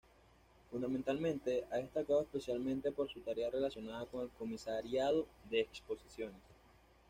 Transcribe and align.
Fundamentalmente, 0.71 1.65
ha 1.69 1.75
destacado 1.77 2.21
especialmente 2.23 2.91
por 2.91 3.07
su 3.07 3.19
tarea 3.19 3.51
relacionada 3.51 4.07
con 4.07 4.23
el 4.23 4.29
comisariado 4.29 5.27
de 5.47 5.59
exposiciones. 5.59 6.41